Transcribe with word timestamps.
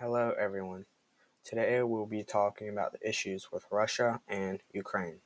Hello, 0.00 0.32
everyone. 0.38 0.84
Today 1.42 1.82
we'll 1.82 2.06
be 2.06 2.22
talking 2.22 2.68
about 2.68 2.92
the 2.92 3.08
issues 3.08 3.50
with 3.50 3.64
Russia 3.68 4.20
and 4.28 4.60
Ukraine, 4.72 5.18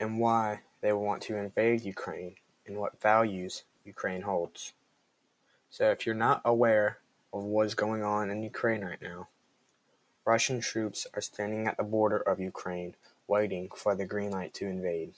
and 0.00 0.18
why 0.18 0.62
they 0.80 0.92
want 0.92 1.22
to 1.22 1.36
invade 1.36 1.82
Ukraine, 1.82 2.34
and 2.66 2.76
what 2.76 3.00
values 3.00 3.62
Ukraine 3.84 4.22
holds. 4.22 4.72
So, 5.70 5.92
if 5.92 6.04
you're 6.04 6.16
not 6.16 6.42
aware 6.44 6.98
of 7.32 7.44
what's 7.44 7.74
going 7.74 8.02
on 8.02 8.28
in 8.28 8.42
Ukraine 8.42 8.84
right 8.84 9.00
now, 9.00 9.28
Russian 10.24 10.58
troops 10.58 11.06
are 11.14 11.20
standing 11.20 11.68
at 11.68 11.76
the 11.76 11.84
border 11.84 12.18
of 12.18 12.40
Ukraine 12.40 12.96
waiting 13.28 13.68
for 13.76 13.94
the 13.94 14.04
green 14.04 14.32
light 14.32 14.52
to 14.54 14.66
invade. 14.66 15.14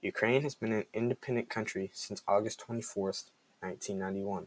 Ukraine 0.00 0.42
has 0.42 0.54
been 0.54 0.72
an 0.72 0.84
independent 0.94 1.50
country 1.50 1.90
since 1.92 2.22
August 2.28 2.60
24th, 2.68 3.32
1991. 3.62 4.46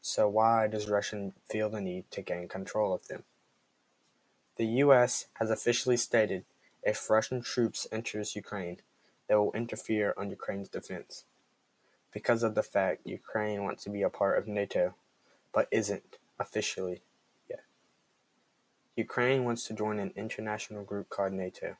So 0.00 0.28
why 0.28 0.68
does 0.68 0.88
Russia 0.88 1.32
feel 1.50 1.68
the 1.68 1.80
need 1.80 2.10
to 2.12 2.22
gain 2.22 2.48
control 2.48 2.92
of 2.92 3.08
them? 3.08 3.24
The 4.56 4.66
US 4.82 5.26
has 5.34 5.50
officially 5.50 5.96
stated 5.96 6.44
if 6.82 7.10
Russian 7.10 7.42
troops 7.42 7.86
enters 7.92 8.36
Ukraine, 8.36 8.78
they 9.28 9.34
will 9.34 9.52
interfere 9.52 10.14
on 10.16 10.30
Ukraine's 10.30 10.68
defense. 10.68 11.24
Because 12.12 12.42
of 12.42 12.54
the 12.54 12.62
fact 12.62 13.06
Ukraine 13.06 13.64
wants 13.64 13.84
to 13.84 13.90
be 13.90 14.02
a 14.02 14.10
part 14.10 14.38
of 14.38 14.48
NATO, 14.48 14.94
but 15.52 15.68
isn't 15.70 16.16
officially 16.38 17.02
yet. 17.48 17.64
Ukraine 18.96 19.44
wants 19.44 19.66
to 19.66 19.74
join 19.74 19.98
an 19.98 20.12
international 20.16 20.84
group 20.84 21.08
called 21.08 21.32
NATO. 21.32 21.76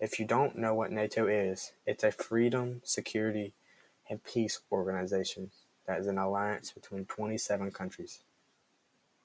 If 0.00 0.18
you 0.18 0.24
don't 0.24 0.56
know 0.56 0.74
what 0.74 0.90
NATO 0.90 1.26
is, 1.26 1.72
it's 1.86 2.04
a 2.04 2.10
freedom, 2.10 2.80
security, 2.84 3.52
and 4.08 4.24
peace 4.24 4.60
organization 4.72 5.50
that 5.86 5.98
is 5.98 6.06
an 6.06 6.18
alliance 6.18 6.70
between 6.70 7.04
27 7.04 7.70
countries. 7.72 8.20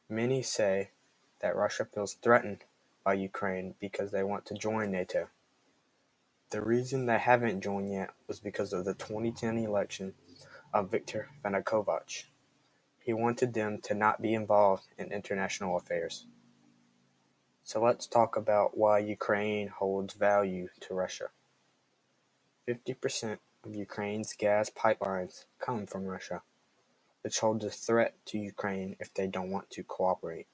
Many 0.09 0.41
say 0.41 0.89
that 1.41 1.55
Russia 1.55 1.85
feels 1.85 2.13
threatened 2.13 2.63
by 3.03 3.13
Ukraine 3.13 3.75
because 3.79 4.11
they 4.11 4.23
want 4.23 4.45
to 4.47 4.53
join 4.55 4.91
NATO. 4.91 5.27
The 6.49 6.61
reason 6.61 7.05
they 7.05 7.17
haven't 7.19 7.61
joined 7.61 7.91
yet 7.91 8.11
was 8.27 8.39
because 8.39 8.73
of 8.73 8.85
the 8.85 8.93
2010 8.93 9.57
election 9.57 10.13
of 10.73 10.91
Viktor 10.91 11.29
Yanukovych. 11.43 12.25
He 12.99 13.13
wanted 13.13 13.53
them 13.53 13.79
to 13.83 13.93
not 13.93 14.21
be 14.21 14.33
involved 14.33 14.87
in 14.97 15.11
international 15.11 15.77
affairs. 15.77 16.25
So 17.63 17.81
let's 17.83 18.07
talk 18.07 18.35
about 18.35 18.77
why 18.77 18.99
Ukraine 18.99 19.67
holds 19.67 20.13
value 20.13 20.69
to 20.81 20.93
Russia. 20.93 21.29
50% 22.67 23.33
of 23.33 23.39
Ukraine's 23.71 24.33
gas 24.33 24.69
pipelines 24.69 25.45
come 25.59 25.85
from 25.87 26.05
Russia 26.05 26.41
which 27.25 27.39
holds 27.39 27.65
a 27.65 27.71
threat 27.71 28.13
to 28.27 28.37
Ukraine 28.37 28.95
if 28.99 29.11
they 29.15 29.25
don't 29.25 29.49
want 29.49 29.67
to 29.71 29.83
cooperate. 29.83 30.45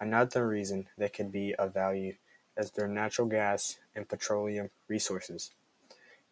Another 0.00 0.46
reason 0.46 0.86
they 0.96 1.08
could 1.08 1.32
be 1.32 1.52
of 1.56 1.74
value 1.74 2.14
is 2.56 2.70
their 2.70 2.86
natural 2.86 3.26
gas 3.26 3.76
and 3.96 4.08
petroleum 4.08 4.70
resources. 4.86 5.50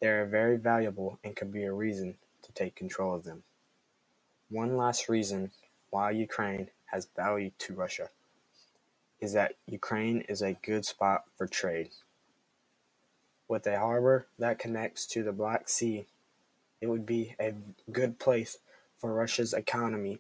They 0.01 0.09
are 0.09 0.27
very 0.27 0.59
valuable 0.59 1.19
and 1.25 1.35
could 1.35 1.53
be 1.53 1.65
a 1.65 1.73
reason 1.73 2.19
to 2.43 2.53
take 2.53 2.77
control 2.77 3.17
of 3.17 3.25
them. 3.25 3.43
One 4.49 4.77
last 4.77 5.09
reason 5.09 5.51
why 5.91 6.13
Ukraine 6.13 6.69
has 6.93 7.09
value 7.17 7.51
to 7.59 7.75
Russia 7.75 8.11
is 9.21 9.33
that 9.33 9.55
Ukraine 9.67 10.21
is 10.29 10.43
a 10.43 10.53
good 10.63 10.85
spot 10.85 11.25
for 11.37 11.49
trade. 11.49 11.91
With 13.49 13.67
a 13.67 13.79
harbor 13.79 14.27
that 14.39 14.59
connects 14.59 15.07
to 15.09 15.23
the 15.23 15.33
Black 15.33 15.69
Sea, 15.69 16.07
it 16.81 16.89
would 16.89 17.07
be 17.07 17.35
a 17.41 17.55
good 17.91 18.19
place 18.19 18.59
for 18.99 19.15
Russia's 19.15 19.53
economy 19.53 20.19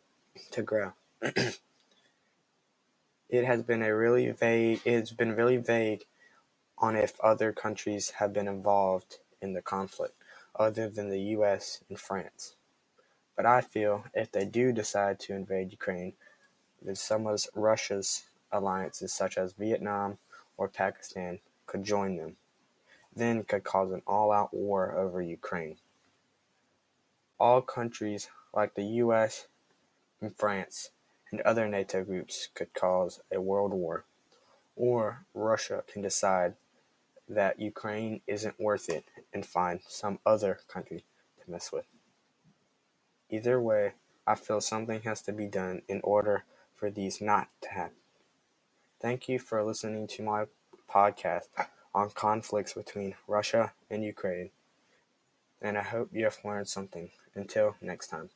to 0.53 0.63
grow. 0.63 0.93
it 1.23 1.59
has 3.45 3.63
been 3.63 3.83
a 3.83 3.95
really 3.95 4.31
vague 4.31 4.81
it's 4.85 5.11
been 5.11 5.35
really 5.35 5.57
vague 5.57 6.05
on 6.79 6.95
if 6.95 7.19
other 7.21 7.53
countries 7.53 8.11
have 8.11 8.33
been 8.33 8.47
involved 8.47 9.19
in 9.41 9.55
the 9.55 9.62
conflict 9.62 10.15
other 10.55 10.89
than 10.89 11.11
the 11.11 11.21
US 11.21 11.81
and 11.89 11.99
France. 11.99 12.55
But 13.34 13.47
I 13.47 13.61
feel 13.61 14.05
if 14.15 14.31
they 14.33 14.45
do 14.45 14.73
decide 14.73 15.19
to 15.21 15.34
invade 15.34 15.73
Ukraine, 15.73 16.15
then 16.81 16.95
some 16.95 17.27
of 17.27 17.45
Russia's 17.55 18.25
alliances 18.50 19.12
such 19.12 19.37
as 19.37 19.53
Vietnam 19.53 20.19
or 20.56 20.69
Pakistan 20.69 21.41
could 21.67 21.84
join 21.84 22.17
them, 22.17 22.37
then 23.16 23.43
could 23.43 23.65
cause 23.65 23.91
an 23.91 24.03
all-out 24.06 24.53
war 24.53 24.94
over 24.94 25.22
Ukraine. 25.22 25.78
All 27.41 27.62
countries 27.62 28.28
like 28.54 28.75
the 28.75 28.84
US 28.84 29.49
and 30.21 30.37
France 30.37 30.91
and 31.32 31.41
other 31.41 31.66
NATO 31.66 32.05
groups 32.05 32.49
could 32.55 32.75
cause 32.75 33.21
a 33.32 33.41
world 33.41 33.72
war. 33.72 34.05
Or 34.76 35.25
Russia 35.34 35.82
can 35.91 36.03
decide 36.03 36.55
that 37.28 37.59
Ukraine 37.59 38.21
isn't 38.26 38.60
worth 38.60 38.88
it 38.88 39.05
and 39.32 39.44
find 39.44 39.81
some 39.88 40.19
other 40.25 40.60
country 40.69 41.05
to 41.43 41.50
mess 41.50 41.72
with. 41.72 41.87
Either 43.31 43.60
way, 43.60 43.94
I 44.26 44.34
feel 44.34 44.60
something 44.60 45.03
has 45.03 45.22
to 45.22 45.32
be 45.32 45.47
done 45.47 45.82
in 45.88 46.00
order 46.05 46.44
for 46.75 46.91
these 46.91 47.21
not 47.21 47.49
to 47.62 47.71
happen. 47.71 47.97
Thank 49.00 49.28
you 49.28 49.38
for 49.38 49.62
listening 49.65 50.06
to 50.09 50.22
my 50.22 50.44
podcast 50.88 51.49
on 51.97 52.11
conflicts 52.11 52.75
between 52.75 53.15
Russia 53.27 53.73
and 53.91 54.05
Ukraine, 54.05 54.51
and 55.62 55.79
I 55.79 55.83
hope 55.83 56.11
you 56.12 56.25
have 56.25 56.39
learned 56.45 56.69
something. 56.69 57.11
Until 57.34 57.77
next 57.83 58.09
time. 58.09 58.31